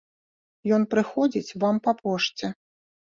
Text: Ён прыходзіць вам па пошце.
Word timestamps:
Ён 0.77 0.87
прыходзіць 0.95 1.55
вам 1.65 1.75
па 1.89 1.97
пошце. 2.01 2.45